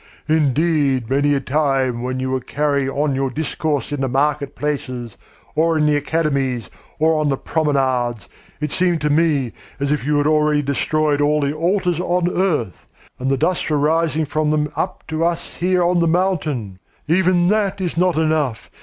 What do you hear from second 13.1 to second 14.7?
and the dust were rising from